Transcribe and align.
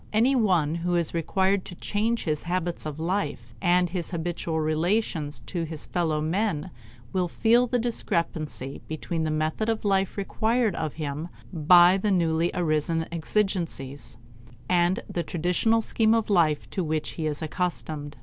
Any 0.11 0.35
one 0.35 0.73
who 0.73 0.95
is 0.95 1.13
required 1.13 1.63
to 1.65 1.75
change 1.75 2.23
his 2.23 2.41
habits 2.41 2.87
of 2.87 2.99
life 2.99 3.53
and 3.61 3.87
his 3.87 4.09
habitual 4.09 4.59
relations 4.59 5.41
to 5.41 5.61
his 5.61 5.85
fellow 5.85 6.19
men 6.19 6.71
will 7.13 7.27
feel 7.27 7.67
the 7.67 7.77
discrepancy 7.77 8.81
between 8.87 9.25
the 9.25 9.29
method 9.29 9.69
of 9.69 9.85
life 9.85 10.17
required 10.17 10.73
of 10.75 10.93
him 10.93 11.27
by 11.53 11.97
the 11.99 12.09
newly 12.09 12.49
arisen 12.55 13.05
exigencies, 13.11 14.17
and 14.67 15.01
the 15.07 15.21
traditional 15.21 15.81
scheme 15.81 16.15
of 16.15 16.31
life 16.31 16.67
to 16.71 16.83
which 16.83 17.09
he 17.09 17.27
is 17.27 17.43
accustomed. 17.43 18.17